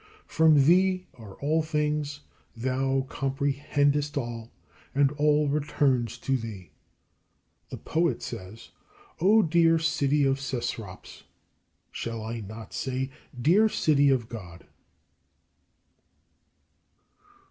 [0.25, 2.21] From thee are all things,
[2.57, 4.51] thou comprehendest all,
[4.95, 6.71] and all returns to thee.
[7.69, 8.69] The poet says,
[9.19, 11.25] "O dear City of Cecrops!"
[11.91, 14.65] Shall I not say, "Dear City of God!"